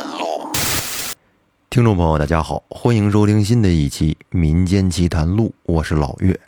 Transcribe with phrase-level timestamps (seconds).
[0.00, 0.48] 谈录，
[1.68, 6.40] 听众朋友，大家好，欢迎收听新的一期《民间奇谈录》，我是老岳。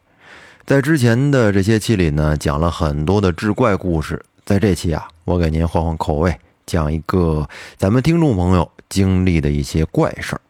[0.65, 6.35] 在之前的这些期里呢，讲了很多的志怪故事，在这期啊，我给您换换口味，
[6.65, 7.47] 讲一个
[7.77, 10.41] 咱们听众朋友经历的一些怪事儿。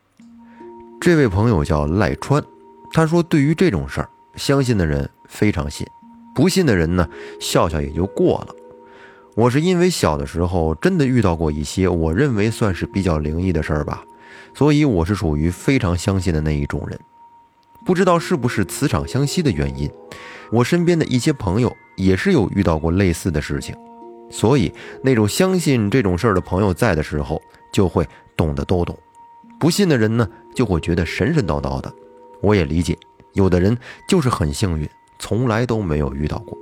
[1.00, 2.40] 这位朋友叫赖川，
[2.92, 5.84] 他说，对于这种事儿，相信的人非常信，
[6.36, 7.08] 不信的人呢，
[7.40, 8.54] 笑笑也就过了。
[9.34, 14.04] 我是因为小的时候真的遇到过一些我认为算是比较灵异的事儿吧，
[14.52, 16.98] 所以我是属于非常相信的那一种人。
[17.84, 19.90] 不知道是不是磁场相吸的原因，
[20.50, 23.74] 我身边的一些朋友也是有遇到过类似的事情，
[24.30, 24.70] 所以
[25.02, 27.40] 那种相信这种事儿的朋友在的时候，
[27.72, 28.06] 就会
[28.36, 28.94] 懂得都懂；
[29.58, 31.92] 不信的人呢，就会觉得神神叨叨的。
[32.42, 32.96] 我也理解，
[33.32, 34.86] 有的人就是很幸运，
[35.18, 36.56] 从来都没有遇到过。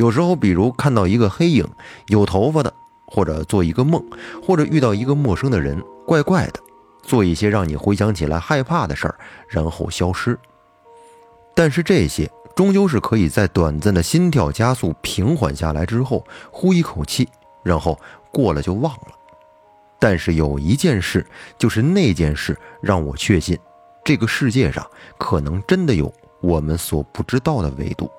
[0.00, 1.62] 有时候，比如看到一个黑影，
[2.06, 2.72] 有头发的，
[3.06, 4.02] 或者做一个梦，
[4.42, 6.60] 或者遇到一个陌生的人，怪怪的，
[7.02, 9.14] 做一些让你回想起来害怕的事儿，
[9.46, 10.38] 然后消失。
[11.54, 17.28] 但是这些终究是可以在短暂的心跳加速、平缓下来之后，呼一口气，
[17.62, 18.00] 然后
[18.32, 19.12] 过了就忘了。
[19.98, 21.26] 但是有一件事，
[21.58, 23.58] 就是那件事让我确信，
[24.02, 24.82] 这个世界上
[25.18, 28.10] 可能真的有我们所不知道的维度。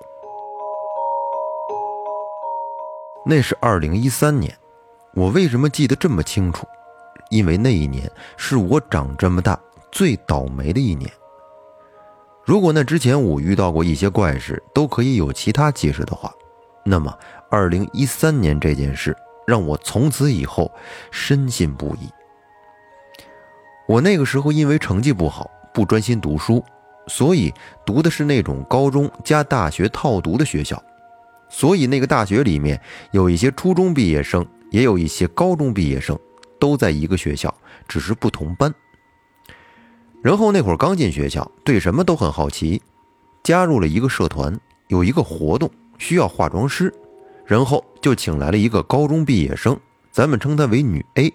[3.24, 4.52] 那是二零一三年，
[5.14, 6.66] 我为什么记得这么清楚？
[7.30, 9.58] 因为那一年是我长这么大
[9.90, 11.10] 最倒霉的一年。
[12.44, 16.32] 如果那之前我遇到过一些怪事都可以有其他解释的话，
[16.84, 17.16] 那么
[17.48, 20.70] 二零一三年这件事让我从此以后
[21.10, 22.10] 深信不疑。
[23.86, 26.62] 我那个时候因为成绩不好，不专心读书，
[27.06, 27.54] 所以
[27.86, 30.82] 读的是那种高中加大学套读的学校。
[31.54, 36.18] 所以那个大学里面有一些初中毕业生，也有一些高中毕业生，
[36.58, 37.54] 都在一个学校，
[37.86, 38.74] 只是不同班。
[40.22, 42.80] 然后那会儿刚进学校，对什么都很好奇，
[43.42, 46.92] 加入了一个社团，有一个活动需要化妆师，
[47.44, 49.78] 然后就请来了一个高中毕业生，
[50.10, 51.32] 咱们称她为女 A。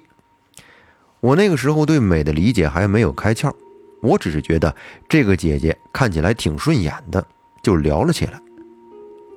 [1.19, 3.53] 我那个时候对美的理解还没有开窍，
[4.01, 4.75] 我只是觉得
[5.07, 7.23] 这个姐姐看起来挺顺眼的，
[7.61, 8.41] 就聊了起来。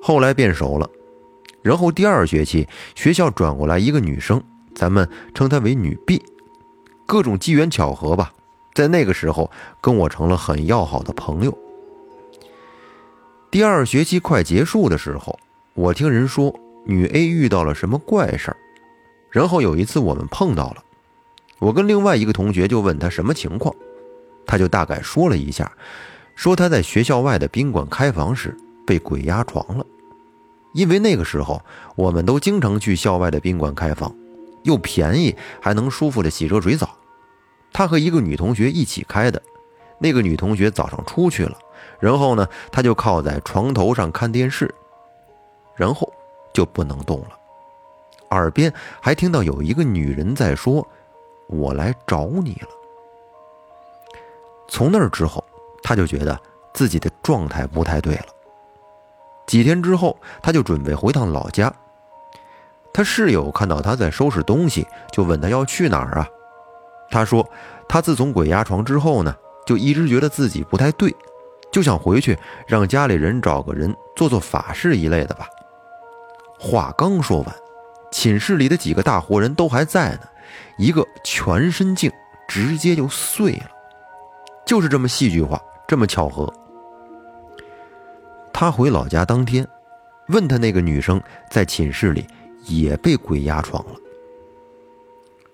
[0.01, 0.89] 后来变熟了，
[1.61, 4.41] 然后第二学期学校转过来一个女生，
[4.73, 6.21] 咱们称她为女 B。
[7.05, 8.33] 各种机缘巧合吧，
[8.73, 11.55] 在那个时候跟我成了很要好的朋友。
[13.51, 15.37] 第二学期快结束的时候，
[15.73, 18.57] 我听人说女 A 遇到了什么怪事儿，
[19.29, 20.83] 然后有一次我们碰到了，
[21.59, 23.75] 我跟另外一个同学就问她什么情况，
[24.47, 25.71] 她就大概说了一下，
[26.33, 28.57] 说她在学校外的宾馆开房时。
[28.91, 29.85] 被鬼压床了，
[30.73, 31.61] 因为那个时候
[31.95, 34.13] 我们都经常去校外的宾馆开房，
[34.63, 36.89] 又便宜还能舒服的洗热水澡。
[37.71, 39.41] 他和一个女同学一起开的，
[39.97, 41.57] 那个女同学早上出去了，
[42.01, 44.69] 然后呢，他就靠在床头上看电视，
[45.73, 46.11] 然后
[46.53, 47.29] 就不能动了，
[48.31, 50.85] 耳边还听到有一个女人在说
[51.47, 52.67] ：“我来找你了。”
[54.67, 55.41] 从那之后，
[55.81, 56.37] 他就觉得
[56.73, 58.25] 自己的状态不太对了。
[59.47, 61.73] 几天之后，他就准备回趟老家。
[62.93, 66.27] 他室友看到他在收拾东西，就问他要去哪儿啊？
[67.09, 67.47] 他说，
[67.87, 69.35] 他自从鬼压床之后呢，
[69.65, 71.13] 就一直觉得自己不太对，
[71.71, 72.37] 就想回去
[72.67, 75.47] 让家里人找个人做做法事一类的吧。
[76.59, 77.55] 话刚说完，
[78.11, 80.21] 寝室里的几个大活人都还在呢，
[80.77, 82.11] 一个全身镜
[82.47, 83.69] 直接就碎了，
[84.65, 86.53] 就是这么戏剧化，这么巧合。
[88.61, 89.67] 他回老家当天，
[90.27, 92.27] 问他那个女生在寝室里
[92.67, 93.95] 也被鬼压床了。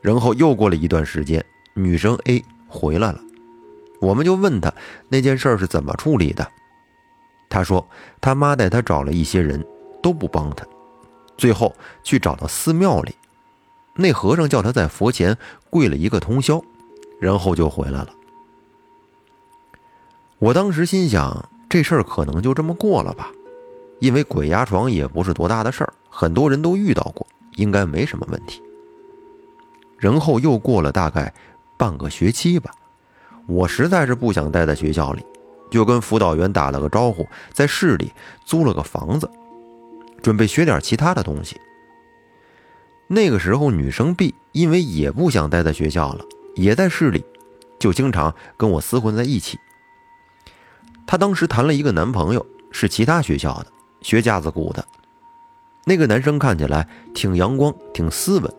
[0.02, 1.42] 然后又过了一段时间，
[1.74, 3.22] 女生 A 回来了，
[4.02, 4.74] 我们就问他
[5.08, 6.46] 那件事是怎么处理的。
[7.48, 7.88] 他说
[8.20, 9.66] 他妈带他找了一些人，
[10.04, 10.66] 都不帮他，
[11.38, 11.74] 最后
[12.04, 13.16] 去找到寺庙里，
[13.96, 15.38] 那和尚叫他在佛前
[15.70, 16.62] 跪了一个通宵，
[17.22, 18.10] 然后就回来了。
[20.40, 21.48] 我当时心想。
[21.70, 23.32] 这事儿可能就这么过了吧，
[24.00, 28.62] 因为鬼压床也不是多大的事儿，很多人都遇到过，应该没什么问题。
[29.98, 31.34] 然后又过了大概
[31.76, 32.72] 半个学期吧，
[33.48, 35.26] 我实在是不想待在学校里，
[35.70, 38.14] 就跟辅导员打了个招呼，在市里
[38.46, 39.30] 租了个房子，
[40.22, 41.60] 准备学点其他的东西。
[43.08, 46.24] 那个时候，女生 B 因为也不想待在学校了，
[46.56, 47.24] 也在市里，
[47.80, 49.58] 就经常跟我厮混在一起。
[51.08, 53.68] 她当时谈了一个男朋友，是其他学校的，
[54.02, 54.86] 学架子鼓的。
[55.86, 58.54] 那个男生看起来挺阳光、挺斯文，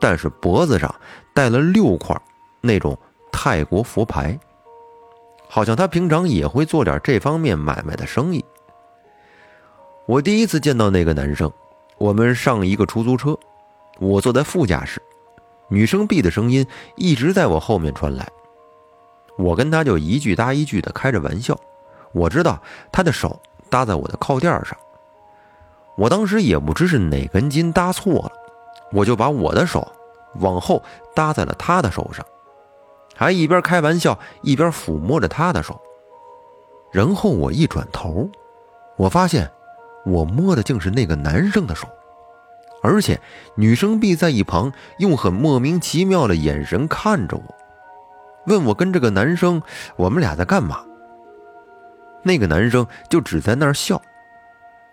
[0.00, 0.92] 但是脖子上
[1.34, 2.18] 戴了六块
[2.62, 2.98] 那种
[3.30, 4.38] 泰国佛牌，
[5.50, 8.42] 好像他平常也会做点这方面买卖的生意。
[10.06, 11.52] 我第一次见到那个男生，
[11.98, 13.38] 我们上一个出租车，
[13.98, 15.02] 我坐在副驾驶，
[15.68, 18.26] 女生 B 的声音一直在我后面传来，
[19.36, 21.58] 我跟他就一句搭一句的开着玩笑，
[22.12, 22.60] 我知道
[22.90, 23.40] 他的手
[23.70, 24.76] 搭在我的靠垫上，
[25.96, 28.32] 我当时也不知是哪根筋搭错了，
[28.92, 29.86] 我就把我的手
[30.40, 30.82] 往后
[31.14, 32.24] 搭在了他的手上，
[33.14, 35.80] 还一边开玩笑一边抚摸着他的手，
[36.92, 38.28] 然后我一转头，
[38.96, 39.50] 我发现。
[40.08, 41.88] 我摸的竟是那个男生的手，
[42.80, 43.20] 而且
[43.56, 47.42] 女生 B 在一旁用很莫名其妙的眼神看着我，
[48.46, 49.60] 问我跟这个男生
[49.96, 50.84] 我们俩在干嘛。
[52.22, 54.00] 那个男生就只在那儿笑。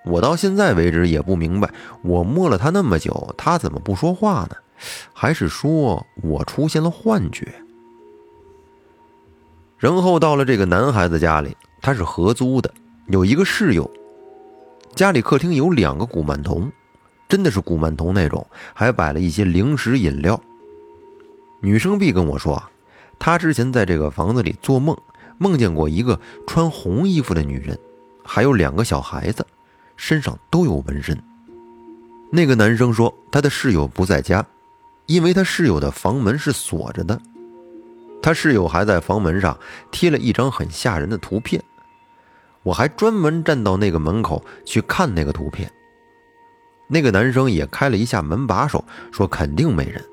[0.05, 1.69] 我到现在为止也不明白，
[2.03, 4.55] 我摸了他那么久，他怎么不说话呢？
[5.13, 7.47] 还是说我出现了幻觉？
[9.77, 12.73] 然后到了这个男孩子家里，他是合租的，
[13.07, 13.89] 有一个室友。
[14.93, 16.71] 家里客厅有两个古曼童，
[17.27, 20.39] 真的是古曼童那种，还摆了一些零食饮料。
[21.61, 22.61] 女生 B 跟我说
[23.19, 24.97] 他，之前在这个房子里做梦，
[25.37, 27.77] 梦见过一个穿红衣服的女人，
[28.23, 29.45] 还有两个小孩子，
[29.95, 31.17] 身上都有纹身。
[32.31, 34.45] 那个男生说他的室友不在家，
[35.05, 37.19] 因为他室友的房门是锁着的，
[38.21, 39.57] 他室友还在房门上
[39.91, 41.63] 贴了一张很吓人的图片。
[42.63, 45.71] 我还专门站到那个门口去看那个图片。
[46.87, 50.03] 那个男生也开了一下门把手，说肯定没人。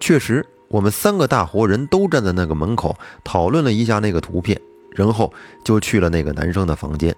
[0.00, 4.60] 确实，我们三个大活人都站在那个门口讨论了一下那个图片，
[4.90, 5.32] 然后
[5.64, 7.14] 就去了那个男生的房间。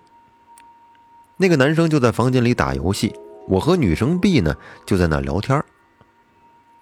[1.37, 3.15] 那个男生就在房间里打游戏，
[3.47, 4.55] 我和女生 B 呢
[4.85, 5.63] 就在那聊天。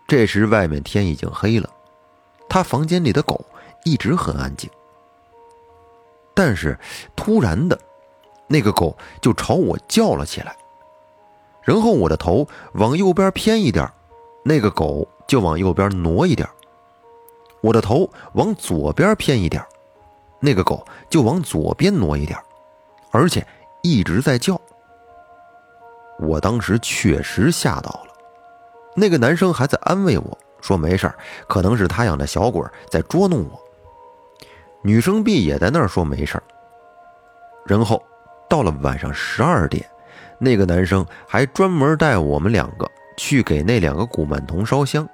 [0.09, 1.69] 这时外面天已经黑了，
[2.49, 3.45] 他房间里的狗
[3.85, 4.71] 一直很安静。
[6.33, 6.79] 但是，
[7.15, 7.79] 突然的，
[8.47, 10.57] 那个狗就朝我叫了起来。
[11.63, 13.91] 然后我的头往右边偏一点，
[14.45, 16.49] 那个狗就往右边挪一点；
[17.67, 19.61] 我的头往左边偏一点，
[20.39, 22.39] 那个狗就往左边挪一点，
[23.11, 23.45] 而且
[23.83, 24.61] 一直在叫。
[26.21, 28.15] 我当时确实吓到了。
[28.95, 31.13] 那个男生还在安慰我说：“没事
[31.49, 33.61] 可能是他养的小鬼在捉弄我。”
[34.81, 36.41] 女生 B 也在那儿说没事。
[37.67, 38.01] 然后
[38.49, 39.85] 到了晚上十二点，
[40.39, 45.07] 那个男生还专门带我们两个去给那两个古曼童烧香。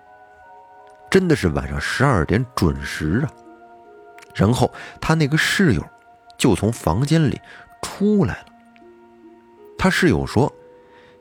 [1.13, 3.29] 真的是晚上十二点准时啊！
[4.35, 5.85] 然后他那个室友
[6.39, 7.39] 就从房间里
[7.83, 8.47] 出来了。
[9.77, 10.51] 他室友说：“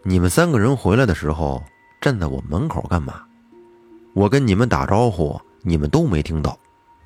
[0.02, 1.62] 你们三个人回来的时候
[2.00, 3.22] 站在我门口干嘛？
[4.14, 6.58] 我跟你们打招呼，你们都没听到。”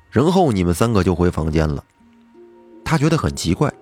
[0.08, 1.82] 然后你们三个就回房间了，
[2.84, 3.74] 他觉得很奇怪。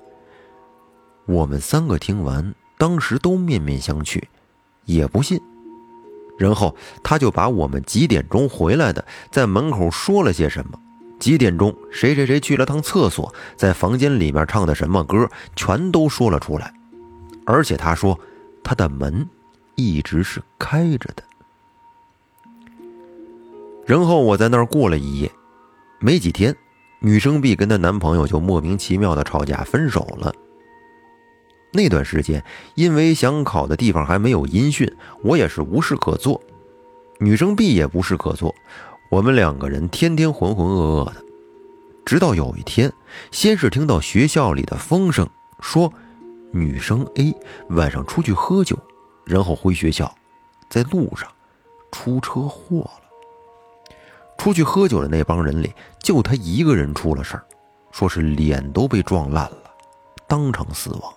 [1.26, 4.22] 我们三个听完，当时都面面相觑，
[4.86, 5.38] 也不信。
[6.36, 10.78] 然后他就把我们几点钟回来的，在门口说了些什么，
[11.18, 16.72] 几点钟谁谁谁去了趟厕所，在房间里面唱的什么歌，全都说了出来。
[17.46, 18.18] 而且他说，
[18.62, 19.28] 他的门
[19.74, 21.22] 一直是开着的。
[23.86, 25.30] 然后我在那儿过了一夜。
[26.00, 26.54] 没几天，
[27.00, 30.34] 女生 B 跟她男朋友就莫名其妙的吵架分手了。
[31.74, 32.42] 那段时间，
[32.76, 34.88] 因为想考的地方还没有音讯，
[35.22, 36.40] 我也是无事可做，
[37.18, 38.54] 女生 B 也无事可做，
[39.10, 41.16] 我们两个人天天浑浑噩噩的。
[42.04, 42.92] 直到有一天，
[43.32, 45.28] 先是听到学校里的风声，
[45.58, 45.92] 说
[46.52, 47.34] 女生 A
[47.70, 48.78] 晚上出去喝酒，
[49.24, 50.14] 然后回学校，
[50.70, 51.28] 在路上
[51.90, 53.00] 出车祸了。
[54.38, 57.44] 出去喝酒的那帮人里，就他一个人出了事儿，
[57.90, 59.58] 说是脸都被撞烂了，
[60.28, 61.12] 当场死亡。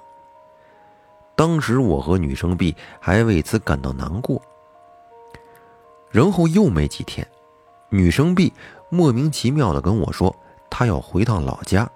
[1.38, 4.42] 当时我和女生 B 还为此感到难过。
[6.12, 7.26] 然后又没几天，
[7.90, 8.52] 女生 B
[8.90, 10.36] 莫名其妙的跟我说，
[10.70, 11.90] 她要回趟老家，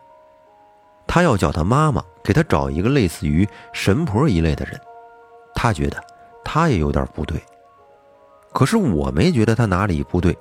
[1.08, 4.80] 她要叫她妈妈给她找一个类似于神婆一类的人。
[5.56, 6.02] 她觉得
[6.44, 7.44] 她也有点不对，
[8.54, 10.38] 可是我没觉得她哪里不对。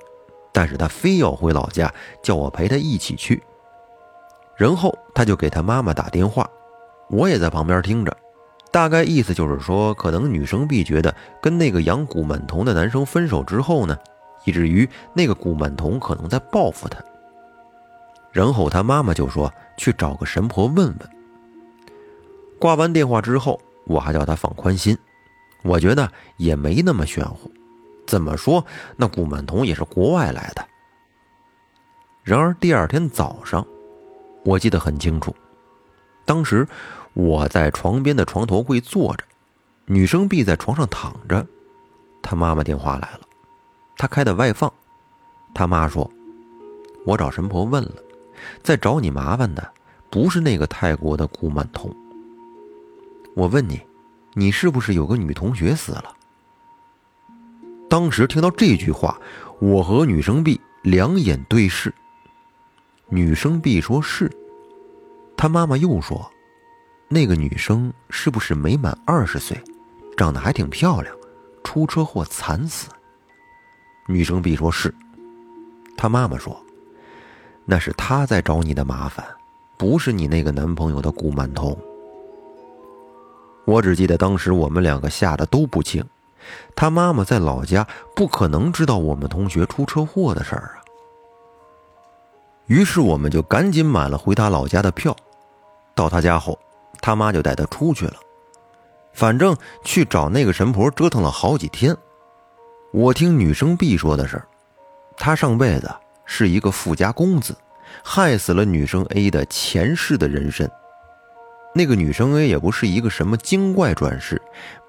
[0.52, 3.40] 但是他非要回老家，叫我陪他一起去。
[4.57, 6.45] 然后他就给他妈妈打电话，
[7.09, 8.14] 我也在旁边听着，
[8.73, 13.99] 大概意思就是说，可能女生 B 觉得跟那个养古满童的男生分手之后呢，
[14.45, 17.03] 以至于那个古满童可能在报复她。
[18.31, 20.99] 然后她妈妈就说去找个神婆问问。
[22.61, 24.97] 挂完电话之后，我还叫她放宽心，
[25.65, 27.50] 我觉得也没那么玄乎。
[28.07, 28.65] 怎么说，
[28.97, 30.65] 那顾满童也是国外来的。
[32.23, 33.67] 然而第二天早上，
[34.45, 35.35] 我记得很清楚，
[36.25, 36.67] 当时
[37.14, 39.25] 我在床边的床头柜坐着，
[39.87, 41.47] 女生 B 在床上躺着，
[42.23, 43.21] 她妈妈电话来了，
[43.97, 44.73] 她开的外放，
[45.52, 46.11] 她妈说
[47.05, 47.97] ：“我找神婆问了，
[48.62, 49.73] 在找你麻烦的
[50.09, 51.95] 不是那个泰国的顾曼彤。
[53.35, 53.81] 我问你，
[54.35, 56.17] 你是不是有个女同学死了？”
[57.90, 59.21] 当时听到这句话，
[59.59, 61.93] 我和女生 B 两眼对视。
[63.09, 64.31] 女生 B 说是，
[65.37, 66.31] 她妈妈又说，
[67.12, 69.61] 那个女生是不是没满二十岁，
[70.17, 71.12] 长得还挺漂亮，
[71.64, 72.88] 出车祸惨死？
[74.07, 74.95] 女生 B 说是，
[75.97, 76.57] 她妈妈说，
[77.64, 79.26] 那是她在找你的麻烦，
[79.76, 81.76] 不是你那个男朋友的顾满通。
[83.64, 86.05] 我只记得当时我们两个吓得都不轻，
[86.76, 90.79] 他妈妈在老家不可能知道我们同学出车祸的事儿啊。
[92.67, 95.17] 于是我们就赶紧买了回他老家的票。
[95.93, 96.59] 到他家后，
[97.00, 98.14] 他妈就带他出去了。
[99.12, 101.97] 反正去找那个神婆折腾了好几天。
[102.92, 104.42] 我听女生 B 说的是，
[105.16, 105.90] 他上辈子
[106.25, 107.54] 是一个富家公子，
[108.02, 110.71] 害死了女生 A 的前世的人参。
[111.75, 114.40] 那个女生 A 也不是一个什么精怪转世，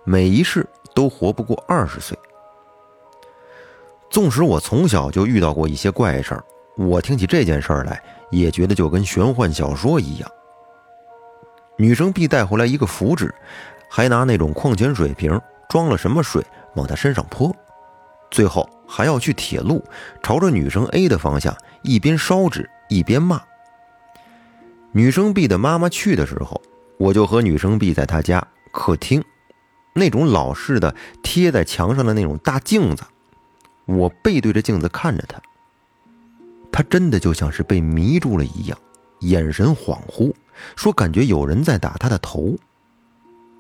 [0.04, 2.18] 每一世都活不过二十岁。
[4.10, 6.44] 纵使我从小就遇到过一些怪事儿。
[6.78, 8.02] 我听起这件事儿来，
[8.32, 10.32] 也觉得就跟玄幻小说一样。
[11.82, 13.34] 女生 B 带回来一个符纸，
[13.90, 16.46] 还拿那种矿泉水瓶装了什么水
[16.76, 17.52] 往她身上泼，
[18.30, 19.84] 最后还要去铁路，
[20.22, 23.42] 朝着女生 A 的方向一边烧纸一边骂。
[24.92, 26.62] 女生 B 的妈妈去的时候，
[27.00, 29.24] 我就和女生 B 在她家客厅，
[29.96, 33.02] 那种老式的贴在墙上的那种大镜子，
[33.86, 35.42] 我背对着镜子看着她。
[36.72, 38.78] 他真的就像是被迷住了一样，
[39.22, 40.32] 眼神恍惚，
[40.76, 42.56] 说感觉有人在打他的头，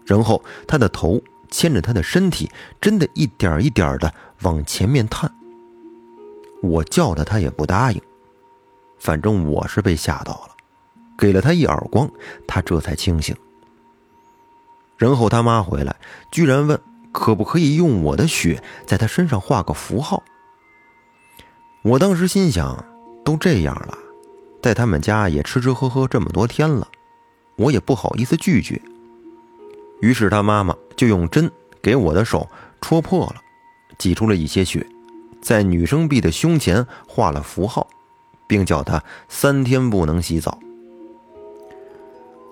[0.05, 5.33] 然后他的头牵着他的身体，真的一点一点的往前面探。
[6.61, 8.01] 我叫他，他也不答应，
[8.99, 10.55] 反正我是被吓到了，
[11.17, 12.09] 给了他一耳光，
[12.47, 13.35] 他这才清醒。
[14.97, 15.95] 然后他妈回来，
[16.31, 16.79] 居然问
[17.11, 20.23] 可不可以用我的血在他身上画个符号。
[21.81, 22.85] 我当时心想。
[23.23, 23.95] 都这样了，
[24.61, 26.87] 在他们家也吃吃喝喝这么多天了，
[27.55, 28.79] 我也不好意思拒绝。
[30.01, 31.51] 于是他妈妈就用针
[31.81, 32.47] 给我的手
[32.79, 33.35] 戳破了，
[33.97, 34.85] 挤出了一些血，
[35.41, 37.87] 在女生 B 的胸前画了符号，
[38.47, 40.59] 并叫她三天不能洗澡。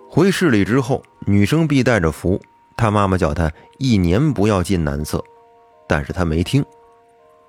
[0.09, 2.41] 回市里之后，女生 B 带着符，
[2.75, 5.23] 她妈妈叫她一年不要进男厕，
[5.87, 6.65] 但是她没听。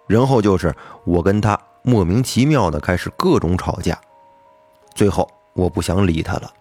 [0.06, 0.74] 然后就是
[1.04, 1.58] 我跟她。
[1.82, 3.98] 莫名其妙的开始各种吵架，
[5.00, 6.52] 最后我不想理他了，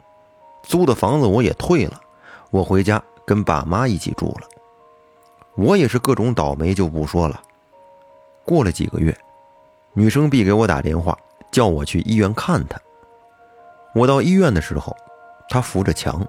[0.63, 1.99] 租的房子我也退了，
[2.51, 4.47] 我回家跟爸妈一起住了。
[5.57, 7.41] 我也是各种倒霉就不说了。
[8.45, 9.13] 过了几个月，
[9.91, 11.19] 女生 B 给我打电话，
[11.51, 12.79] 叫我去医院看她。
[13.93, 14.95] 我到医院的时候，
[15.49, 16.25] 她扶着墙，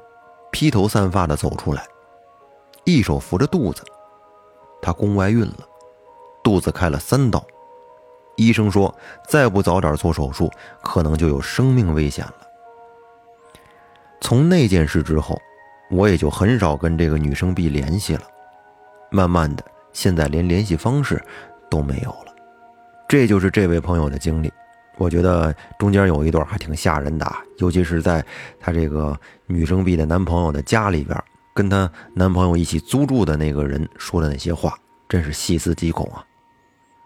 [0.51, 1.87] 披头散发的走出来，
[2.83, 3.85] 一手扶着肚子，
[4.83, 5.59] 她宫外孕了，
[6.43, 7.41] 肚子开了三刀。
[8.41, 8.95] 医生说，
[9.29, 10.51] 再不早点做手术，
[10.83, 12.35] 可能就有生命危险了。
[14.21, 15.41] 从那件事之后，
[15.91, 18.23] 我也就很少跟这个女生 B 联系了。
[19.11, 21.23] 慢慢的，现在连联系方式
[21.71, 22.35] 都没有了。
[23.09, 24.53] 这就是这位朋友的经历。
[24.97, 27.27] 我觉得中间有一段还挺吓人的，
[27.59, 28.25] 尤其是在
[28.61, 31.19] 她这个女生 B 的男朋友的家里边，
[31.55, 34.79] 跟她男朋友一起租住的那个人说的那些话，
[35.09, 36.25] 真是细思极恐啊。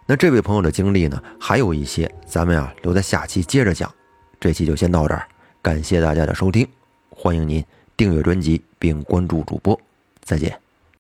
[0.07, 3.93] 那这位朋友的经历呢，还有一些，咱们呀留在下期接着讲。
[4.39, 5.27] 这期就先到这儿，
[5.63, 6.69] 感谢大家的收听，
[7.09, 7.65] 欢迎您
[7.97, 9.81] 订阅专辑并关注主播，
[10.23, 10.64] 再见。